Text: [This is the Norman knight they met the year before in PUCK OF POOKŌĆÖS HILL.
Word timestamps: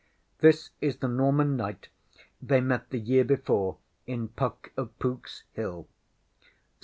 [This 0.39 0.71
is 0.81 0.97
the 0.97 1.07
Norman 1.07 1.55
knight 1.55 1.89
they 2.41 2.59
met 2.59 2.89
the 2.89 2.97
year 2.97 3.23
before 3.23 3.77
in 4.07 4.29
PUCK 4.29 4.71
OF 4.75 4.89
POOKŌĆÖS 4.97 5.43
HILL. 5.53 5.87